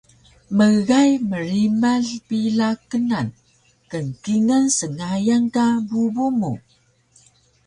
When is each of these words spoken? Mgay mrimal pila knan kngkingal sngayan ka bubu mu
Mgay 0.57 1.11
mrimal 1.29 2.05
pila 2.27 2.67
knan 2.89 3.27
kngkingal 3.89 4.63
sngayan 4.79 5.43
ka 5.55 5.65
bubu 5.87 6.25
mu 6.39 6.51